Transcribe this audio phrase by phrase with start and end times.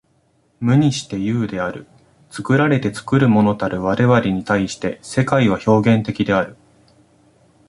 [0.59, 1.85] 無にして有である。
[2.31, 6.57] 作られて作るものたる我々に対して、世界は表現的である。